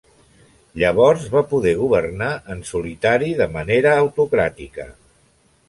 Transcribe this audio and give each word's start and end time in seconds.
Llavors 0.83 1.27
va 1.33 1.43
poder 1.51 1.73
governar 1.83 2.31
en 2.55 2.65
solitari 2.71 3.31
de 3.43 3.49
manera 3.59 3.95
autocràtica. 4.07 4.91